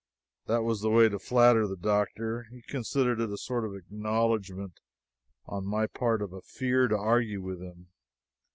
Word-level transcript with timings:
That 0.47 0.63
was 0.63 0.81
the 0.81 0.89
way 0.89 1.09
to 1.09 1.19
flatter 1.19 1.67
the 1.67 1.75
doctor. 1.77 2.47
He 2.51 2.63
considered 2.63 3.21
it 3.21 3.29
a 3.29 3.37
sort 3.37 3.63
of 3.65 3.75
acknowledgment 3.75 4.79
on 5.45 5.63
my 5.63 5.85
part 5.85 6.23
of 6.23 6.33
a 6.33 6.41
fear 6.41 6.87
to 6.87 6.97
argue 6.97 7.39
with 7.43 7.61
him. 7.61 7.89